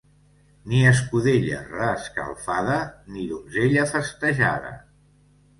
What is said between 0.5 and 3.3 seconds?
Ni escudella reescalfada ni